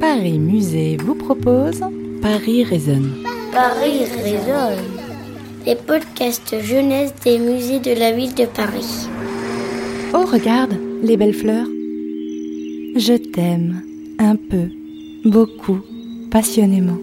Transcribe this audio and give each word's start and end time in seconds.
Paris 0.00 0.38
Musée 0.38 0.96
vous 0.96 1.16
propose 1.16 1.80
Paris 2.22 2.62
résonne. 2.62 3.14
Paris 3.52 4.04
résonne. 4.22 4.84
Les 5.66 5.74
podcasts 5.74 6.54
jeunesse 6.62 7.12
des 7.24 7.38
musées 7.38 7.80
de 7.80 7.98
la 7.98 8.12
ville 8.12 8.34
de 8.34 8.44
Paris. 8.46 9.08
Oh, 10.14 10.24
regarde, 10.24 10.74
les 11.02 11.16
belles 11.16 11.34
fleurs. 11.34 11.66
Je 12.96 13.16
t'aime, 13.16 13.82
un 14.20 14.36
peu, 14.36 14.68
beaucoup, 15.24 15.80
passionnément. 16.30 16.98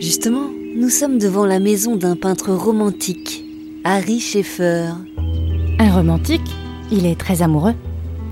Justement, 0.00 0.48
nous 0.76 0.88
sommes 0.88 1.18
devant 1.18 1.44
la 1.44 1.60
maison 1.60 1.94
d'un 1.94 2.16
peintre 2.16 2.52
romantique, 2.52 3.44
Harry 3.84 4.18
Schaeffer. 4.18 4.92
Un 5.78 5.92
romantique 5.92 6.48
Il 6.90 7.04
est 7.04 7.20
très 7.20 7.42
amoureux. 7.42 7.74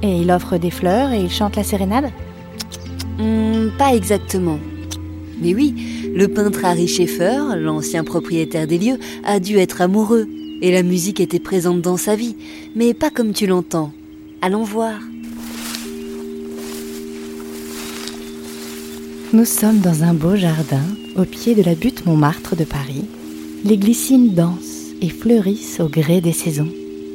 Et 0.02 0.20
il 0.20 0.30
offre 0.30 0.56
des 0.56 0.70
fleurs 0.70 1.12
et 1.12 1.20
il 1.20 1.30
chante 1.30 1.56
la 1.56 1.64
sérénade 1.64 2.10
Pas 3.76 3.94
exactement. 3.94 4.58
Mais 5.40 5.54
oui, 5.54 5.74
le 6.14 6.26
peintre 6.28 6.64
Harry 6.64 6.88
Schaeffer, 6.88 7.56
l'ancien 7.56 8.02
propriétaire 8.02 8.66
des 8.66 8.78
lieux, 8.78 8.98
a 9.24 9.40
dû 9.40 9.58
être 9.58 9.82
amoureux. 9.82 10.26
Et 10.62 10.72
la 10.72 10.82
musique 10.82 11.20
était 11.20 11.38
présente 11.38 11.80
dans 11.80 11.96
sa 11.96 12.16
vie, 12.16 12.36
mais 12.74 12.94
pas 12.94 13.10
comme 13.10 13.32
tu 13.32 13.46
l'entends. 13.46 13.92
Allons 14.42 14.64
voir. 14.64 14.98
Nous 19.32 19.44
sommes 19.44 19.78
dans 19.80 20.02
un 20.02 20.14
beau 20.14 20.34
jardin 20.34 20.82
au 21.16 21.24
pied 21.24 21.54
de 21.54 21.62
la 21.62 21.74
butte 21.74 22.06
Montmartre 22.06 22.56
de 22.56 22.64
Paris. 22.64 23.04
Les 23.64 23.76
glycines 23.76 24.34
dansent 24.34 24.94
et 25.00 25.10
fleurissent 25.10 25.80
au 25.80 25.88
gré 25.88 26.20
des 26.20 26.32
saisons. 26.32 26.70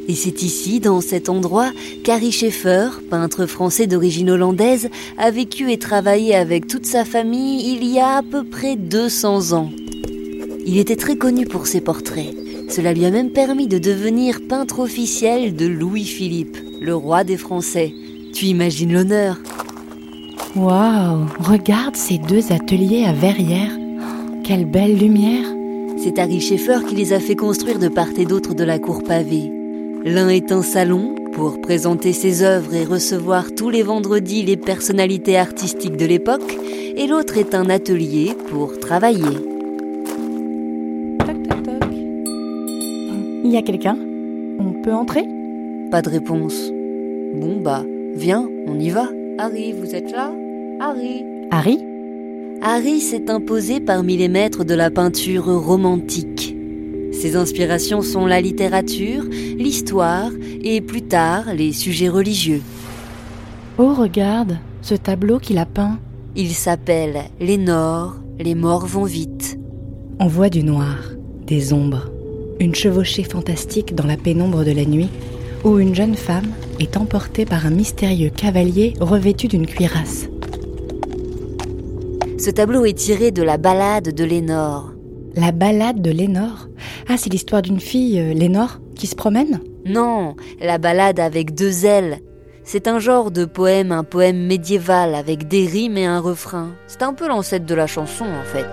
Et 0.07 0.15
c'est 0.15 0.41
ici, 0.41 0.79
dans 0.81 0.99
cet 0.99 1.29
endroit, 1.29 1.71
qu'Harry 2.03 2.31
Schaeffer, 2.31 2.89
peintre 3.09 3.45
français 3.45 3.87
d'origine 3.87 4.31
hollandaise, 4.31 4.89
a 5.17 5.31
vécu 5.31 5.71
et 5.71 5.77
travaillé 5.77 6.35
avec 6.35 6.67
toute 6.67 6.85
sa 6.85 7.05
famille 7.05 7.73
il 7.73 7.85
y 7.85 7.99
a 7.99 8.17
à 8.17 8.21
peu 8.21 8.43
près 8.43 8.75
200 8.75 9.53
ans. 9.53 9.69
Il 10.65 10.77
était 10.77 10.97
très 10.97 11.15
connu 11.15 11.45
pour 11.45 11.67
ses 11.67 11.79
portraits. 11.79 12.33
Cela 12.69 12.93
lui 12.93 13.05
a 13.05 13.11
même 13.11 13.31
permis 13.31 13.67
de 13.67 13.77
devenir 13.77 14.39
peintre 14.47 14.79
officiel 14.79 15.55
de 15.55 15.67
Louis-Philippe, 15.67 16.57
le 16.81 16.95
roi 16.95 17.23
des 17.23 17.37
Français. 17.37 17.93
Tu 18.33 18.45
imagines 18.45 18.91
l'honneur 18.91 19.37
Waouh 20.55 21.27
Regarde 21.39 21.95
ces 21.95 22.17
deux 22.17 22.51
ateliers 22.51 23.05
à 23.05 23.13
verrières. 23.13 23.77
Quelle 24.43 24.65
belle 24.65 24.97
lumière 24.97 25.47
C'est 25.97 26.19
Harry 26.19 26.41
Schaeffer 26.41 26.79
qui 26.87 26.95
les 26.95 27.13
a 27.13 27.19
fait 27.19 27.35
construire 27.35 27.79
de 27.79 27.87
part 27.87 28.09
et 28.17 28.25
d'autre 28.25 28.53
de 28.53 28.63
la 28.63 28.79
cour 28.79 29.03
pavée. 29.03 29.62
L'un 30.05 30.27
est 30.27 30.51
un 30.51 30.61
salon 30.63 31.15
pour 31.31 31.61
présenter 31.61 32.11
ses 32.11 32.43
œuvres 32.43 32.73
et 32.73 32.83
recevoir 32.83 33.55
tous 33.55 33.69
les 33.69 33.83
vendredis 33.83 34.43
les 34.43 34.57
personnalités 34.57 35.37
artistiques 35.37 35.95
de 35.95 36.05
l'époque, 36.05 36.57
et 36.97 37.07
l'autre 37.07 37.37
est 37.37 37.55
un 37.55 37.69
atelier 37.69 38.33
pour 38.49 38.77
travailler. 38.79 39.37
Toc 41.19 41.47
toc 41.47 41.63
toc. 41.63 41.89
Il 43.45 43.49
y 43.49 43.55
a 43.55 43.61
quelqu'un? 43.61 43.97
On 44.59 44.73
peut 44.83 44.91
entrer? 44.91 45.23
Pas 45.89 46.01
de 46.01 46.09
réponse. 46.09 46.69
Bon 47.35 47.61
bah, 47.61 47.85
viens, 48.15 48.45
on 48.67 48.77
y 48.77 48.89
va. 48.89 49.07
Harry, 49.37 49.71
vous 49.71 49.95
êtes 49.95 50.11
là? 50.11 50.33
Harry 50.81 51.23
Harry? 51.49 51.79
Harry 52.61 52.99
s'est 52.99 53.29
imposé 53.29 53.79
parmi 53.79 54.17
les 54.17 54.27
maîtres 54.27 54.65
de 54.65 54.73
la 54.73 54.91
peinture 54.91 55.45
romantique. 55.45 56.52
Ses 57.13 57.35
inspirations 57.35 58.01
sont 58.01 58.25
la 58.25 58.41
littérature, 58.41 59.23
l'histoire 59.23 60.31
et 60.61 60.81
plus 60.81 61.03
tard 61.03 61.53
les 61.55 61.71
sujets 61.71 62.09
religieux. 62.09 62.61
Oh, 63.77 63.93
regarde 63.93 64.57
ce 64.81 64.95
tableau 64.95 65.39
qu'il 65.39 65.57
a 65.57 65.65
peint. 65.65 65.99
Il 66.35 66.49
s'appelle 66.49 67.21
Lénore, 67.39 68.15
les 68.39 68.55
morts 68.55 68.87
vont 68.87 69.05
vite. 69.05 69.57
On 70.19 70.27
voit 70.27 70.49
du 70.49 70.63
noir, 70.63 70.97
des 71.45 71.71
ombres, 71.71 72.11
une 72.59 72.75
chevauchée 72.75 73.23
fantastique 73.23 73.95
dans 73.95 74.07
la 74.07 74.17
pénombre 74.17 74.65
de 74.65 74.71
la 74.71 74.85
nuit, 74.85 75.09
où 75.63 75.79
une 75.79 75.95
jeune 75.95 76.15
femme 76.15 76.51
est 76.79 76.97
emportée 76.97 77.45
par 77.45 77.65
un 77.65 77.71
mystérieux 77.71 78.31
cavalier 78.31 78.93
revêtu 78.99 79.47
d'une 79.47 79.67
cuirasse. 79.67 80.27
Ce 82.37 82.49
tableau 82.49 82.83
est 82.83 82.97
tiré 82.97 83.31
de 83.31 83.43
la 83.43 83.57
ballade 83.57 84.13
de 84.13 84.23
Lénore. 84.25 84.91
La 85.35 85.51
balade 85.51 86.01
de 86.01 86.11
Lénore 86.11 86.67
Ah, 87.09 87.17
c'est 87.17 87.31
l'histoire 87.31 87.61
d'une 87.61 87.79
fille, 87.79 88.19
euh, 88.19 88.33
Lénore, 88.33 88.79
qui 88.95 89.07
se 89.07 89.15
promène 89.15 89.59
Non, 89.85 90.35
la 90.61 90.77
ballade 90.77 91.19
avec 91.19 91.53
deux 91.53 91.85
ailes. 91.85 92.19
C'est 92.63 92.87
un 92.87 92.99
genre 92.99 93.29
de 93.29 93.43
poème, 93.43 93.91
un 93.91 94.05
poème 94.05 94.45
médiéval 94.45 95.15
avec 95.15 95.49
des 95.49 95.65
rimes 95.67 95.97
et 95.97 96.05
un 96.05 96.21
refrain. 96.21 96.69
C'est 96.87 97.03
un 97.03 97.13
peu 97.13 97.27
l'ancêtre 97.27 97.65
de 97.65 97.75
la 97.75 97.87
chanson 97.87 98.23
en 98.23 98.43
fait. 98.45 98.65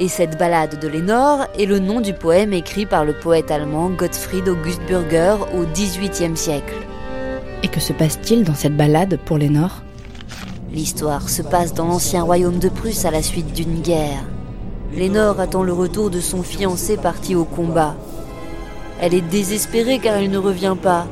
Et 0.00 0.08
cette 0.08 0.36
ballade 0.36 0.80
de 0.80 0.88
Lénore 0.88 1.46
est 1.58 1.64
le 1.64 1.78
nom 1.78 2.00
du 2.00 2.12
poème 2.12 2.52
écrit 2.52 2.86
par 2.86 3.04
le 3.04 3.12
poète 3.14 3.52
allemand 3.52 3.88
Gottfried 3.88 4.48
August 4.48 4.82
Bürger 4.86 5.36
au 5.54 5.64
XVIIIe 5.64 6.36
siècle. 6.36 6.74
Et 7.62 7.68
que 7.68 7.80
se 7.80 7.92
passe-t-il 7.92 8.42
dans 8.42 8.54
cette 8.54 8.76
balade 8.76 9.18
pour 9.24 9.38
Lénore? 9.38 9.82
L'histoire 10.72 11.28
se 11.28 11.40
passe 11.40 11.72
dans 11.72 11.86
l'ancien 11.86 12.24
royaume 12.24 12.58
de 12.58 12.68
Prusse 12.68 13.04
à 13.04 13.10
la 13.12 13.22
suite 13.22 13.54
d'une 13.54 13.80
guerre. 13.80 14.24
Lénore 14.94 15.40
attend 15.40 15.62
le 15.62 15.72
retour 15.72 16.10
de 16.10 16.20
son 16.20 16.42
fiancé 16.42 16.96
parti 16.96 17.34
au 17.34 17.44
combat. 17.44 17.94
Elle 19.00 19.14
est 19.14 19.20
désespérée 19.20 19.98
car 19.98 20.20
il 20.20 20.30
ne 20.30 20.38
revient 20.38 20.76
pas. 20.80 21.06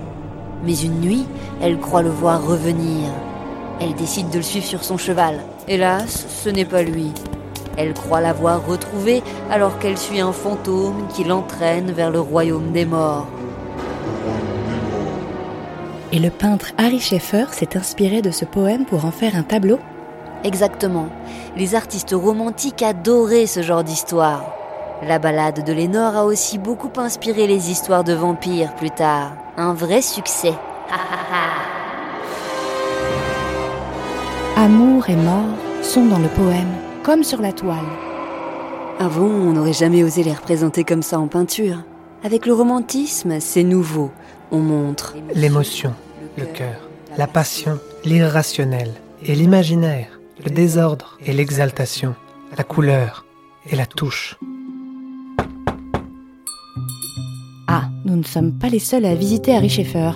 Mais 0.65 0.79
une 0.81 1.01
nuit, 1.01 1.27
elle 1.61 1.79
croit 1.79 2.03
le 2.03 2.11
voir 2.11 2.47
revenir. 2.47 3.11
Elle 3.81 3.95
décide 3.95 4.31
de 4.31 4.39
le 4.39 4.43
suivre 4.43 4.65
sur 4.65 4.85
son 4.85 4.97
cheval. 4.97 5.41
Hélas, 5.69 6.27
ce 6.29 6.49
n'est 6.49 6.65
pas 6.65 6.83
lui. 6.83 7.13
Elle 7.77 7.93
croit 7.93 8.21
l'avoir 8.21 8.67
retrouvé 8.67 9.23
alors 9.51 9.79
qu'elle 9.79 9.99
suit 9.99 10.21
un 10.21 10.33
fantôme 10.33 11.09
qui 11.15 11.25
l'entraîne 11.25 11.91
vers 11.91 12.11
le 12.11 12.21
royaume 12.21 12.73
des 12.73 12.87
morts. 12.87 13.27
Et 16.13 16.21
le 16.21 16.31
peintre 16.31 16.69
Harry 16.79 17.01
Schaeffer 17.01 17.47
s'est 17.51 17.77
inspiré 17.77 18.23
de 18.23 18.31
ce 18.31 18.45
poème 18.45 18.85
pour 18.85 19.05
en 19.05 19.11
faire 19.11 19.35
un 19.35 19.43
tableau 19.43 19.81
Exactement. 20.45 21.09
Les 21.57 21.75
artistes 21.75 22.15
romantiques 22.15 22.83
adoraient 22.83 23.47
ce 23.47 23.63
genre 23.63 23.83
d'histoire. 23.83 24.45
La 25.03 25.19
ballade 25.19 25.65
de 25.65 25.73
Lénore 25.73 26.17
a 26.17 26.25
aussi 26.25 26.59
beaucoup 26.59 26.91
inspiré 26.99 27.47
les 27.47 27.71
histoires 27.71 28.05
de 28.05 28.13
vampires 28.13 28.75
plus 28.77 28.91
tard. 28.91 29.33
Un 29.57 29.75
vrai 29.75 30.03
succès. 30.03 30.55
Amour 34.57 35.09
et 35.09 35.17
mort 35.17 35.57
sont 35.83 36.07
dans 36.07 36.19
le 36.19 36.29
poème, 36.29 36.73
comme 37.03 37.25
sur 37.25 37.41
la 37.41 37.53
toile. 37.53 37.85
Avant, 38.99 39.25
on 39.27 39.53
n'aurait 39.53 39.73
jamais 39.73 40.05
osé 40.05 40.23
les 40.23 40.33
représenter 40.33 40.85
comme 40.85 41.03
ça 41.03 41.19
en 41.19 41.27
peinture. 41.27 41.79
Avec 42.23 42.47
le 42.47 42.55
romantisme, 42.55 43.41
c'est 43.41 43.65
nouveau. 43.65 44.11
On 44.51 44.59
montre 44.59 45.15
L'émotion, 45.35 45.93
le 46.39 46.47
cœur, 46.47 46.89
la 47.19 47.27
passion, 47.27 47.79
l'irrationnel 48.05 48.93
et 49.23 49.35
l'imaginaire, 49.35 50.21
le 50.43 50.51
désordre 50.51 51.19
et 51.25 51.33
l'exaltation, 51.33 52.15
la 52.57 52.65
couleur 52.65 53.25
et 53.71 53.77
la 53.77 53.87
touche. 53.87 54.37
Ah, 57.69 57.89
nous 58.05 58.17
ne 58.17 58.25
sommes 58.25 58.59
pas 58.59 58.69
les 58.69 58.79
seuls 58.79 59.05
à 59.05 59.15
visiter 59.15 59.55
Harry 59.55 59.69
Schaeffer. 59.69 60.13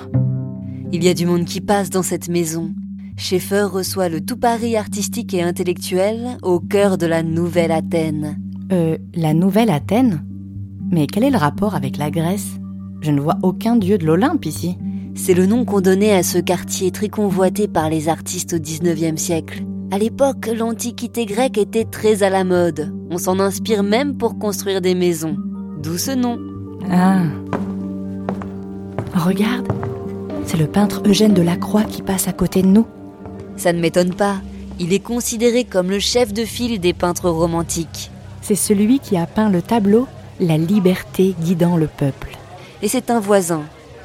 Il 0.93 1.05
y 1.05 1.09
a 1.09 1.15
du 1.15 1.27
monde 1.27 1.45
qui 1.45 1.61
passe 1.61 1.91
dans 1.91 2.03
cette 2.03 2.29
maison. 2.29 2.73
Schaeffer 3.17 3.63
reçoit 3.63 4.09
le 4.09 4.21
tout 4.25 4.37
Paris 4.37 4.77
artistique 4.77 5.35
et 5.35 5.43
intellectuel 5.43 6.39
au 6.43 6.61
cœur 6.61 6.99
de 6.99 7.07
la 7.07 7.23
nouvelle 7.23 7.73
Athènes. 7.73 8.39
Euh, 8.73 8.97
la 9.15 9.35
nouvelle 9.35 9.71
Athènes? 9.71 10.25
Mais 10.91 11.07
quel 11.07 11.25
est 11.25 11.31
le 11.31 11.37
rapport 11.37 11.75
avec 11.75 11.97
la 11.97 12.11
Grèce? 12.11 12.59
Je 13.01 13.11
ne 13.11 13.21
vois 13.21 13.39
aucun 13.43 13.77
dieu 13.77 13.99
de 13.99 14.07
l'Olympe 14.07 14.47
ici. 14.47 14.77
C'est 15.15 15.35
le 15.35 15.47
nom 15.47 15.65
qu'on 15.65 15.81
donnait 15.81 16.15
à 16.15 16.23
ce 16.23 16.39
quartier 16.39 16.91
très 16.91 17.09
convoité 17.09 17.67
par 17.67 17.91
les 17.91 18.09
artistes 18.09 18.55
au 18.55 18.59
XIXe 18.59 19.21
siècle. 19.21 19.65
À 19.91 19.97
l'époque, 19.97 20.51
l'antiquité 20.55 21.25
grecque 21.25 21.57
était 21.57 21.87
très 21.87 22.23
à 22.23 22.29
la 22.29 22.45
mode. 22.45 22.93
On 23.11 23.17
s'en 23.17 23.41
inspire 23.41 23.83
même 23.83 24.19
pour 24.19 24.39
construire 24.39 24.83
des 24.83 24.95
maisons. 24.95 25.37
D'où 25.83 25.97
ce 25.97 26.11
nom. 26.11 26.39
Ah. 26.91 27.23
Regarde, 29.15 29.67
c'est 30.45 30.59
le 30.59 30.67
peintre 30.67 31.03
Eugène 31.07 31.33
Delacroix 31.33 31.85
qui 31.85 32.03
passe 32.03 32.29
à 32.29 32.35
côté 32.35 32.61
de 32.61 32.67
nous. 32.67 32.87
Ça 33.57 33.73
ne 33.73 33.81
m'étonne 33.81 34.13
pas. 34.13 34.37
Il 34.79 34.93
est 34.93 35.01
considéré 35.01 35.65
comme 35.65 35.89
le 35.89 36.01
chef 36.01 36.35
de 36.35 36.45
file 36.45 36.81
des 36.81 36.93
peintres 36.93 37.31
romantiques. 37.31 38.11
C'est 38.43 38.57
celui 38.57 38.99
qui 38.99 39.17
a 39.17 39.27
peint 39.27 39.49
le 39.49 39.63
tableau 39.63 40.07
La 40.39 40.59
liberté 40.59 41.35
guidant 41.41 41.79
le 41.79 41.87
peuple. 41.87 42.37
Et 42.83 42.89
c'est 42.89 43.11
un 43.11 43.21
voisin. 43.21 43.63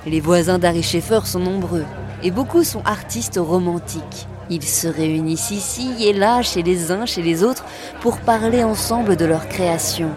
Les 0.07 0.21
voisins 0.21 0.59
d'Harry 0.59 0.81
Schaeffer 0.81 1.25
sont 1.25 1.39
nombreux. 1.39 1.85
Et 2.23 2.31
beaucoup 2.31 2.63
sont 2.63 2.81
artistes 2.85 3.39
romantiques. 3.41 4.27
Ils 4.49 4.63
se 4.63 4.87
réunissent 4.87 5.51
ici 5.51 6.07
et 6.07 6.13
là, 6.13 6.41
chez 6.41 6.63
les 6.63 6.91
uns, 6.91 7.05
chez 7.05 7.21
les 7.21 7.43
autres, 7.43 7.65
pour 8.01 8.17
parler 8.17 8.63
ensemble 8.63 9.15
de 9.15 9.25
leur 9.25 9.47
création. 9.47 10.09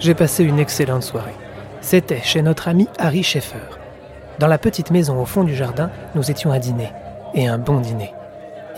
J'ai 0.00 0.14
passé 0.14 0.44
une 0.44 0.58
excellente 0.58 1.02
soirée. 1.02 1.34
C'était 1.80 2.22
chez 2.22 2.42
notre 2.42 2.68
ami 2.68 2.88
Harry 2.98 3.22
Schaeffer. 3.22 3.56
Dans 4.38 4.46
la 4.46 4.58
petite 4.58 4.90
maison 4.90 5.20
au 5.20 5.24
fond 5.24 5.44
du 5.44 5.56
jardin, 5.56 5.90
nous 6.14 6.30
étions 6.30 6.52
à 6.52 6.58
dîner. 6.58 6.92
Et 7.34 7.46
un 7.46 7.58
bon 7.58 7.80
dîner. 7.80 8.14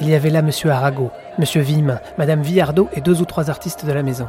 il 0.00 0.08
y 0.08 0.14
avait 0.14 0.30
là 0.30 0.42
Monsieur 0.42 0.70
Arago, 0.70 1.10
Monsieur 1.38 1.60
Villemin, 1.60 2.00
Madame 2.18 2.42
Villardot 2.42 2.88
et 2.94 3.00
deux 3.00 3.20
ou 3.20 3.24
trois 3.24 3.50
artistes 3.50 3.84
de 3.84 3.92
la 3.92 4.02
maison. 4.02 4.28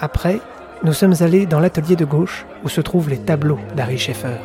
Après, 0.00 0.40
nous 0.82 0.92
sommes 0.92 1.14
allés 1.20 1.46
dans 1.46 1.60
l'atelier 1.60 1.96
de 1.96 2.04
gauche 2.04 2.46
où 2.64 2.68
se 2.68 2.80
trouvent 2.80 3.08
les 3.08 3.18
tableaux 3.18 3.58
d'Harry 3.74 3.98
Schaeffer. 3.98 4.36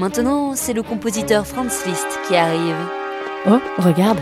Maintenant, 0.00 0.52
c'est 0.54 0.72
le 0.72 0.82
compositeur 0.82 1.46
Franz 1.46 1.84
Liszt 1.86 2.20
qui 2.26 2.34
arrive. 2.34 2.74
Oh, 3.46 3.58
regarde, 3.76 4.18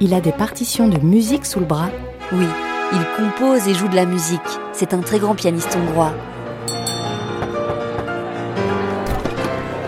il 0.00 0.14
a 0.14 0.20
des 0.20 0.30
partitions 0.30 0.86
de 0.86 0.98
musique 0.98 1.44
sous 1.44 1.58
le 1.58 1.66
bras. 1.66 1.90
Oui, 2.30 2.46
il 2.92 3.04
compose 3.16 3.66
et 3.66 3.74
joue 3.74 3.88
de 3.88 3.96
la 3.96 4.04
musique. 4.04 4.40
C'est 4.72 4.94
un 4.94 5.00
très 5.00 5.18
grand 5.18 5.34
pianiste 5.34 5.76
hongrois. 5.76 6.12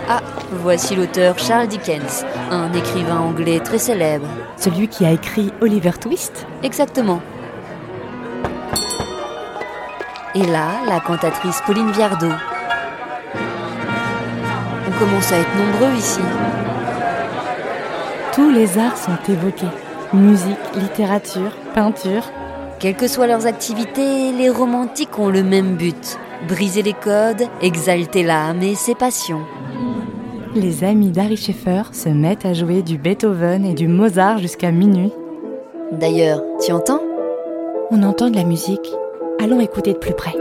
Ah, 0.08 0.20
voici 0.50 0.96
l'auteur 0.96 1.38
Charles 1.38 1.68
Dickens, 1.68 2.24
un 2.50 2.72
écrivain 2.72 3.20
anglais 3.20 3.60
très 3.60 3.78
célèbre. 3.78 4.26
Celui 4.56 4.88
qui 4.88 5.04
a 5.04 5.12
écrit 5.12 5.52
Oliver 5.60 5.92
Twist 5.92 6.44
Exactement. 6.64 7.22
Et 10.34 10.44
là, 10.44 10.70
la 10.88 10.98
cantatrice 10.98 11.62
Pauline 11.64 11.92
Viardot. 11.92 12.34
On 15.00 15.06
commence 15.06 15.32
à 15.32 15.38
être 15.38 15.56
nombreux 15.56 15.96
ici. 15.96 16.20
Tous 18.34 18.50
les 18.50 18.76
arts 18.76 18.98
sont 18.98 19.32
évoqués. 19.32 19.66
Musique, 20.12 20.58
littérature, 20.74 21.52
peinture. 21.74 22.24
Quelles 22.78 22.96
que 22.96 23.08
soient 23.08 23.26
leurs 23.26 23.46
activités, 23.46 24.30
les 24.32 24.50
romantiques 24.50 25.18
ont 25.18 25.30
le 25.30 25.42
même 25.42 25.76
but. 25.76 26.18
Briser 26.48 26.82
les 26.82 26.92
codes, 26.92 27.44
exalter 27.62 28.22
l'âme 28.22 28.62
et 28.62 28.74
ses 28.74 28.94
passions. 28.94 29.40
Les 30.54 30.84
amis 30.84 31.10
d'Harry 31.10 31.38
Schaeffer 31.38 31.84
se 31.92 32.10
mettent 32.10 32.44
à 32.44 32.52
jouer 32.52 32.82
du 32.82 32.98
Beethoven 32.98 33.64
et 33.64 33.74
du 33.74 33.88
Mozart 33.88 34.36
jusqu'à 34.36 34.70
minuit. 34.70 35.12
D'ailleurs, 35.92 36.42
tu 36.62 36.72
entends? 36.72 37.00
On 37.90 38.02
entend 38.02 38.28
de 38.28 38.36
la 38.36 38.44
musique. 38.44 38.92
Allons 39.42 39.60
écouter 39.60 39.94
de 39.94 39.98
plus 39.98 40.14
près. 40.14 40.34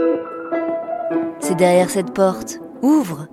C'est 1.38 1.56
derrière 1.56 1.88
cette 1.88 2.12
porte. 2.12 2.60
Ouvre 2.82 3.26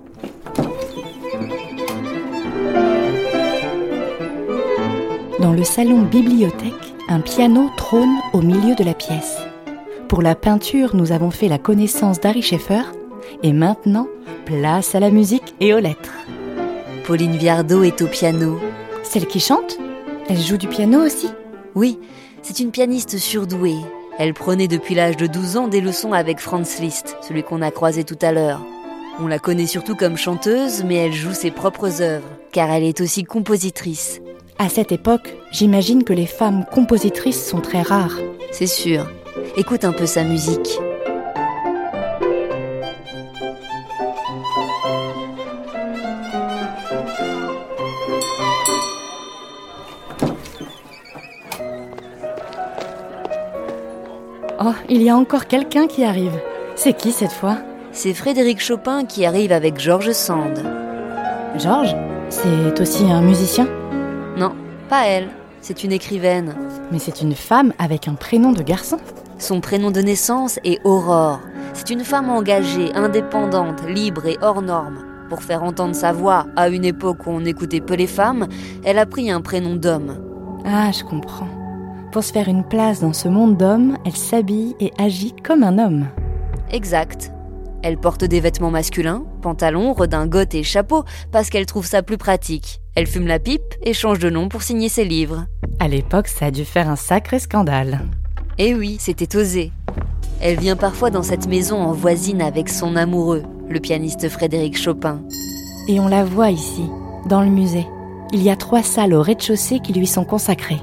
Dans 5.48 5.54
le 5.54 5.64
salon 5.64 6.02
bibliothèque, 6.02 6.94
un 7.08 7.20
piano 7.20 7.70
trône 7.78 8.18
au 8.34 8.42
milieu 8.42 8.74
de 8.74 8.84
la 8.84 8.92
pièce. 8.92 9.38
Pour 10.06 10.20
la 10.20 10.34
peinture, 10.34 10.94
nous 10.94 11.10
avons 11.10 11.30
fait 11.30 11.48
la 11.48 11.56
connaissance 11.56 12.20
d'Harry 12.20 12.42
Schaeffer. 12.42 12.82
Et 13.42 13.54
maintenant, 13.54 14.08
place 14.44 14.94
à 14.94 15.00
la 15.00 15.10
musique 15.10 15.54
et 15.60 15.72
aux 15.72 15.78
lettres. 15.78 16.12
Pauline 17.04 17.38
Viardot 17.38 17.82
est 17.82 18.02
au 18.02 18.08
piano. 18.08 18.60
Celle 19.02 19.26
qui 19.26 19.40
chante? 19.40 19.78
Elle 20.28 20.38
joue 20.38 20.58
du 20.58 20.68
piano 20.68 21.00
aussi? 21.00 21.30
Oui, 21.74 21.98
c'est 22.42 22.60
une 22.60 22.70
pianiste 22.70 23.16
surdouée. 23.16 23.78
Elle 24.18 24.34
prenait 24.34 24.68
depuis 24.68 24.94
l'âge 24.94 25.16
de 25.16 25.26
12 25.26 25.56
ans 25.56 25.68
des 25.68 25.80
leçons 25.80 26.12
avec 26.12 26.40
Franz 26.40 26.78
Liszt, 26.82 27.16
celui 27.22 27.42
qu'on 27.42 27.62
a 27.62 27.70
croisé 27.70 28.04
tout 28.04 28.18
à 28.20 28.32
l'heure. 28.32 28.60
On 29.18 29.26
la 29.26 29.38
connaît 29.38 29.66
surtout 29.66 29.96
comme 29.96 30.18
chanteuse, 30.18 30.84
mais 30.84 30.96
elle 30.96 31.14
joue 31.14 31.32
ses 31.32 31.50
propres 31.50 32.02
œuvres, 32.02 32.28
car 32.52 32.70
elle 32.70 32.84
est 32.84 33.00
aussi 33.00 33.24
compositrice. 33.24 34.20
À 34.60 34.68
cette 34.68 34.90
époque, 34.90 35.36
j'imagine 35.52 36.02
que 36.02 36.12
les 36.12 36.26
femmes 36.26 36.64
compositrices 36.64 37.48
sont 37.48 37.60
très 37.60 37.80
rares. 37.80 38.18
C'est 38.50 38.66
sûr. 38.66 39.08
Écoute 39.56 39.84
un 39.84 39.92
peu 39.92 40.04
sa 40.04 40.24
musique. 40.24 40.80
Oh, 54.60 54.72
il 54.88 55.02
y 55.02 55.08
a 55.08 55.16
encore 55.16 55.46
quelqu'un 55.46 55.86
qui 55.86 56.02
arrive. 56.02 56.36
C'est 56.74 56.94
qui 56.94 57.12
cette 57.12 57.30
fois? 57.30 57.58
C'est 57.92 58.12
Frédéric 58.12 58.60
Chopin 58.60 59.04
qui 59.04 59.24
arrive 59.24 59.52
avec 59.52 59.78
George 59.78 60.10
Sand. 60.10 60.64
Georges? 61.56 61.94
C'est 62.28 62.80
aussi 62.80 63.04
un 63.04 63.22
musicien? 63.22 63.68
Non, 64.38 64.52
pas 64.88 65.06
elle. 65.06 65.28
C'est 65.60 65.82
une 65.82 65.92
écrivaine. 65.92 66.54
Mais 66.92 66.98
c'est 66.98 67.20
une 67.20 67.34
femme 67.34 67.72
avec 67.78 68.06
un 68.06 68.14
prénom 68.14 68.52
de 68.52 68.62
garçon. 68.62 68.98
Son 69.38 69.60
prénom 69.60 69.90
de 69.90 70.00
naissance 70.00 70.58
est 70.64 70.78
Aurore. 70.84 71.40
C'est 71.74 71.90
une 71.90 72.04
femme 72.04 72.30
engagée, 72.30 72.94
indépendante, 72.94 73.84
libre 73.88 74.26
et 74.26 74.38
hors 74.40 74.62
norme. 74.62 75.04
Pour 75.28 75.42
faire 75.42 75.62
entendre 75.62 75.94
sa 75.94 76.12
voix 76.12 76.46
à 76.56 76.68
une 76.68 76.84
époque 76.84 77.26
où 77.26 77.30
on 77.30 77.44
écoutait 77.44 77.80
peu 77.80 77.94
les 77.94 78.06
femmes, 78.06 78.46
elle 78.84 78.98
a 78.98 79.06
pris 79.06 79.30
un 79.30 79.40
prénom 79.40 79.74
d'homme. 79.74 80.16
Ah, 80.64 80.90
je 80.92 81.04
comprends. 81.04 81.48
Pour 82.12 82.24
se 82.24 82.32
faire 82.32 82.48
une 82.48 82.64
place 82.64 83.00
dans 83.00 83.12
ce 83.12 83.28
monde 83.28 83.56
d'hommes, 83.56 83.98
elle 84.06 84.16
s'habille 84.16 84.74
et 84.80 84.92
agit 84.98 85.34
comme 85.44 85.62
un 85.62 85.78
homme. 85.78 86.06
Exact. 86.70 87.32
Elle 87.82 87.98
porte 87.98 88.24
des 88.24 88.40
vêtements 88.40 88.70
masculins, 88.70 89.24
pantalons, 89.42 89.92
redingotes 89.92 90.54
et 90.54 90.62
chapeau, 90.62 91.04
parce 91.30 91.50
qu'elle 91.50 91.66
trouve 91.66 91.86
ça 91.86 92.02
plus 92.02 92.18
pratique. 92.18 92.80
Elle 92.98 93.06
fume 93.06 93.28
la 93.28 93.38
pipe 93.38 93.76
et 93.84 93.94
change 93.94 94.18
de 94.18 94.28
nom 94.28 94.48
pour 94.48 94.62
signer 94.62 94.88
ses 94.88 95.04
livres. 95.04 95.46
À 95.78 95.86
l'époque, 95.86 96.26
ça 96.26 96.46
a 96.46 96.50
dû 96.50 96.64
faire 96.64 96.90
un 96.90 96.96
sacré 96.96 97.38
scandale. 97.38 98.00
Eh 98.58 98.74
oui, 98.74 98.96
c'était 98.98 99.36
osé. 99.36 99.70
Elle 100.40 100.58
vient 100.58 100.74
parfois 100.74 101.10
dans 101.10 101.22
cette 101.22 101.46
maison 101.46 101.76
en 101.80 101.92
voisine 101.92 102.42
avec 102.42 102.68
son 102.68 102.96
amoureux, 102.96 103.44
le 103.68 103.78
pianiste 103.78 104.28
Frédéric 104.28 104.76
Chopin. 104.76 105.22
Et 105.86 106.00
on 106.00 106.08
la 106.08 106.24
voit 106.24 106.50
ici, 106.50 106.86
dans 107.28 107.40
le 107.40 107.50
musée. 107.50 107.86
Il 108.32 108.42
y 108.42 108.50
a 108.50 108.56
trois 108.56 108.82
salles 108.82 109.14
au 109.14 109.22
rez-de-chaussée 109.22 109.78
qui 109.78 109.92
lui 109.92 110.08
sont 110.08 110.24
consacrées. 110.24 110.80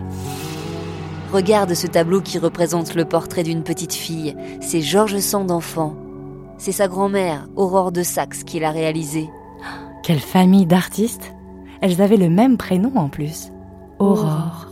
Regarde 1.33 1.73
ce 1.73 1.85
tableau 1.85 2.21
qui 2.21 2.39
représente 2.39 2.95
le 2.95 3.03
portrait 3.03 3.43
d'une 3.43 3.63
petite 3.63 3.93
fille. 3.93 4.37
C'est 4.61 4.79
Georges 4.79 5.19
Sand 5.19 5.47
d'enfant. 5.47 5.97
C'est 6.59 6.71
sa 6.71 6.87
grand-mère, 6.87 7.49
Aurore 7.57 7.91
de 7.91 8.03
Saxe, 8.03 8.45
qui 8.45 8.61
l'a 8.61 8.71
réalisé. 8.71 9.29
Quelle 10.01 10.21
famille 10.21 10.65
d'artistes 10.65 11.33
Elles 11.81 12.01
avaient 12.01 12.17
le 12.17 12.29
même 12.29 12.57
prénom 12.57 12.91
en 12.95 13.09
plus. 13.09 13.51
Aurore. 13.99 14.67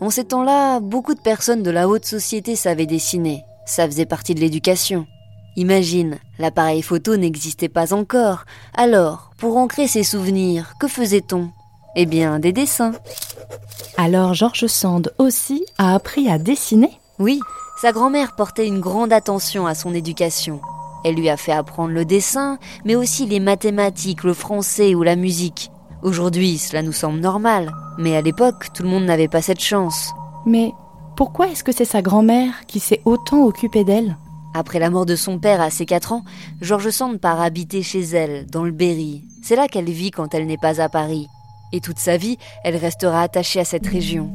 En 0.00 0.10
ces 0.10 0.24
temps-là, 0.24 0.80
beaucoup 0.80 1.14
de 1.14 1.20
personnes 1.20 1.62
de 1.62 1.70
la 1.70 1.88
haute 1.88 2.04
société 2.04 2.56
savaient 2.56 2.86
dessiner. 2.86 3.42
Ça 3.66 3.86
faisait 3.86 4.06
partie 4.06 4.34
de 4.34 4.40
l'éducation. 4.40 5.06
Imagine, 5.56 6.18
l'appareil 6.38 6.82
photo 6.82 7.16
n'existait 7.16 7.68
pas 7.68 7.92
encore. 7.92 8.44
Alors, 8.74 9.32
pour 9.38 9.56
ancrer 9.56 9.88
ses 9.88 10.04
souvenirs, 10.04 10.74
que 10.78 10.86
faisait-on? 10.86 11.50
Eh 11.96 12.06
bien, 12.06 12.38
des 12.38 12.52
dessins. 12.52 12.92
Alors 13.96 14.34
Georges 14.34 14.66
Sand 14.66 15.12
aussi 15.18 15.64
a 15.78 15.94
appris 15.94 16.30
à 16.30 16.38
dessiner? 16.38 16.92
Oui, 17.18 17.40
sa 17.80 17.90
grand-mère 17.90 18.36
portait 18.36 18.68
une 18.68 18.78
grande 18.78 19.12
attention 19.12 19.66
à 19.66 19.74
son 19.74 19.92
éducation. 19.94 20.60
Elle 21.04 21.16
lui 21.16 21.28
a 21.28 21.36
fait 21.36 21.52
apprendre 21.52 21.92
le 21.92 22.04
dessin, 22.04 22.58
mais 22.84 22.94
aussi 22.94 23.26
les 23.26 23.40
mathématiques, 23.40 24.22
le 24.22 24.34
français 24.34 24.94
ou 24.94 25.02
la 25.02 25.16
musique. 25.16 25.72
Aujourd'hui, 26.02 26.58
cela 26.58 26.82
nous 26.82 26.92
semble 26.92 27.18
normal, 27.18 27.72
mais 27.98 28.16
à 28.16 28.22
l'époque, 28.22 28.68
tout 28.72 28.84
le 28.84 28.88
monde 28.88 29.04
n'avait 29.04 29.28
pas 29.28 29.42
cette 29.42 29.60
chance. 29.60 30.12
Mais 30.46 30.72
pourquoi 31.16 31.48
est-ce 31.48 31.64
que 31.64 31.72
c'est 31.72 31.84
sa 31.84 32.02
grand-mère 32.02 32.66
qui 32.68 32.78
s'est 32.78 33.02
autant 33.04 33.44
occupée 33.44 33.82
d'elle? 33.82 34.16
Après 34.54 34.78
la 34.78 34.90
mort 34.90 35.06
de 35.06 35.16
son 35.16 35.38
père 35.38 35.60
à 35.60 35.70
ses 35.70 35.86
4 35.86 36.12
ans, 36.12 36.24
Georges 36.60 36.90
Sand 36.90 37.18
part 37.18 37.40
habiter 37.40 37.82
chez 37.82 38.00
elle, 38.00 38.46
dans 38.46 38.64
le 38.64 38.70
Berry. 38.70 39.24
C'est 39.42 39.56
là 39.56 39.66
qu'elle 39.66 39.90
vit 39.90 40.12
quand 40.12 40.34
elle 40.34 40.46
n'est 40.46 40.56
pas 40.56 40.80
à 40.80 40.88
Paris. 40.88 41.26
Et 41.72 41.80
toute 41.80 41.98
sa 41.98 42.16
vie, 42.16 42.38
elle 42.62 42.76
restera 42.76 43.22
attachée 43.22 43.60
à 43.60 43.64
cette 43.64 43.86
région. 43.86 44.30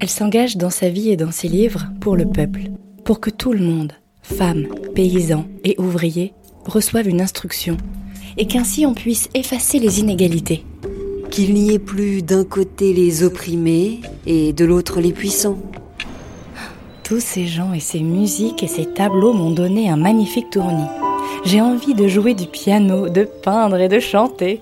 Elle 0.00 0.08
s'engage 0.08 0.56
dans 0.56 0.70
sa 0.70 0.88
vie 0.88 1.10
et 1.10 1.16
dans 1.16 1.32
ses 1.32 1.48
livres 1.48 1.86
pour 2.00 2.16
le 2.16 2.26
peuple, 2.26 2.70
pour 3.04 3.20
que 3.20 3.30
tout 3.30 3.52
le 3.52 3.64
monde, 3.64 3.92
femmes, 4.22 4.66
paysans 4.94 5.44
et 5.64 5.76
ouvriers, 5.78 6.32
reçoivent 6.64 7.08
une 7.08 7.20
instruction, 7.20 7.76
et 8.38 8.46
qu'ainsi 8.46 8.86
on 8.86 8.94
puisse 8.94 9.28
effacer 9.34 9.78
les 9.78 10.00
inégalités. 10.00 10.64
Qu'il 11.30 11.52
n'y 11.54 11.74
ait 11.74 11.78
plus 11.78 12.22
d'un 12.22 12.44
côté 12.44 12.94
les 12.94 13.22
opprimés 13.22 14.00
et 14.26 14.52
de 14.52 14.64
l'autre 14.64 15.00
les 15.00 15.12
puissants. 15.12 15.58
Tous 17.04 17.20
ces 17.20 17.46
gens 17.46 17.72
et 17.72 17.80
ces 17.80 18.00
musiques 18.00 18.62
et 18.62 18.68
ces 18.68 18.86
tableaux 18.86 19.32
m'ont 19.32 19.50
donné 19.50 19.90
un 19.90 19.96
magnifique 19.96 20.50
tournis. 20.50 20.88
J'ai 21.44 21.60
envie 21.60 21.94
de 21.94 22.08
jouer 22.08 22.34
du 22.34 22.46
piano, 22.46 23.08
de 23.08 23.24
peindre 23.24 23.76
et 23.76 23.88
de 23.88 23.98
chanter. 23.98 24.60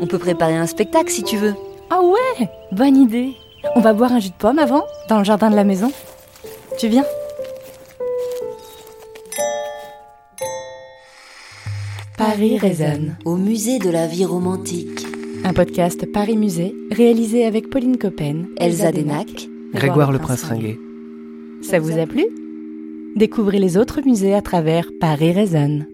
On 0.00 0.06
peut 0.06 0.18
préparer 0.18 0.56
un 0.56 0.66
spectacle 0.66 1.10
si 1.10 1.22
tu 1.22 1.36
veux. 1.36 1.54
Ah 1.90 2.00
ouais 2.00 2.48
Bonne 2.72 2.96
idée 2.96 3.32
On 3.76 3.80
va 3.80 3.92
boire 3.92 4.12
un 4.12 4.20
jus 4.20 4.30
de 4.30 4.34
pomme 4.34 4.58
avant, 4.58 4.84
dans 5.08 5.18
le 5.18 5.24
jardin 5.24 5.50
de 5.50 5.56
la 5.56 5.64
maison. 5.64 5.92
Tu 6.78 6.88
viens? 6.88 7.04
Paris 12.20 12.58
résonne. 12.58 13.16
Au 13.24 13.34
musée 13.36 13.78
de 13.78 13.88
la 13.88 14.06
vie 14.06 14.26
romantique. 14.26 15.06
Un 15.42 15.54
podcast 15.54 16.04
Paris 16.04 16.36
Musée, 16.36 16.74
réalisé 16.90 17.46
avec 17.46 17.70
Pauline 17.70 17.96
Coppen, 17.96 18.44
Elsa 18.58 18.92
Denac, 18.92 19.48
Grégoire 19.72 20.12
le 20.12 20.18
Prince 20.18 20.42
Ringuet. 20.42 20.76
Ça 21.62 21.78
vous 21.78 21.98
a 21.98 22.04
plu? 22.04 22.26
Découvrez 23.16 23.58
les 23.58 23.78
autres 23.78 24.02
musées 24.04 24.34
à 24.34 24.42
travers 24.42 24.90
Paris 25.00 25.32
résonne. 25.32 25.86